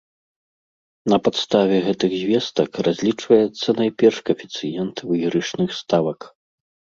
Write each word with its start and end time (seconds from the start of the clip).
На 1.11 1.17
падставе 1.25 1.77
гэтых 1.87 2.11
звестак 2.21 2.79
разлічваецца 2.87 3.69
найперш 3.81 4.17
каэфіцыент 4.31 4.95
выйгрышных 5.11 5.69
ставак. 5.83 6.19